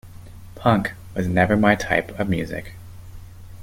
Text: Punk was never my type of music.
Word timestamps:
Punk 0.55 0.93
was 1.13 1.27
never 1.27 1.55
my 1.55 1.75
type 1.75 2.17
of 2.19 2.27
music. 2.27 2.73